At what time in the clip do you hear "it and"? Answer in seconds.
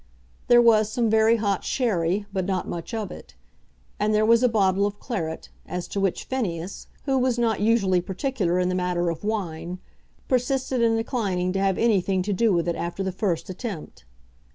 3.11-4.15